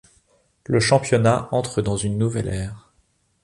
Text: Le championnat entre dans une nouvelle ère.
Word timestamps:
Le 0.65 0.79
championnat 0.79 1.47
entre 1.51 1.83
dans 1.83 1.95
une 1.95 2.17
nouvelle 2.17 2.47
ère. 2.47 2.91